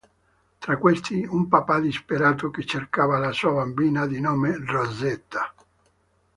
Tra 0.57 0.79
questi 0.79 1.27
un 1.29 1.47
papà 1.47 1.79
disperato 1.79 2.49
che 2.49 2.65
cercava 2.65 3.19
la 3.19 3.31
sua 3.31 3.53
bambina 3.53 4.07
di 4.07 4.19
nome 4.19 4.57
Rosetta. 4.65 5.53